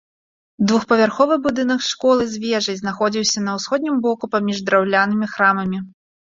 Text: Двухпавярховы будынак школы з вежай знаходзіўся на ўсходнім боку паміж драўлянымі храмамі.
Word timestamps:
Двухпавярховы 0.69 1.35
будынак 1.43 1.81
школы 1.89 2.23
з 2.33 2.41
вежай 2.47 2.79
знаходзіўся 2.81 3.45
на 3.51 3.55
ўсходнім 3.61 4.03
боку 4.09 4.33
паміж 4.35 4.65
драўлянымі 4.73 5.33
храмамі. 5.39 5.77